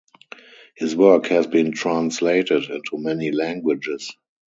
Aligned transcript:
His 0.75 0.95
work 0.95 1.27
has 1.27 1.45
been 1.45 1.73
translated 1.73 2.63
into 2.71 2.97
many 2.97 3.29
languages. 3.31 4.11